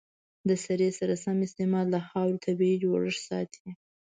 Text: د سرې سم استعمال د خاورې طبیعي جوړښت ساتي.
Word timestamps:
د 0.47 0.49
سرې 0.63 0.89
سم 1.23 1.37
استعمال 1.47 1.85
د 1.91 1.97
خاورې 2.07 2.41
طبیعي 2.45 2.75
جوړښت 2.83 3.21
ساتي. 3.29 3.67